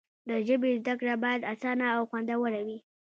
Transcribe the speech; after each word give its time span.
د 0.27 0.29
ژبې 0.47 0.71
زده 0.83 0.93
کړه 0.99 1.15
باید 1.23 1.47
اسانه 1.53 1.85
او 1.95 2.01
خوندوره 2.09 2.61
وي. 2.67 2.77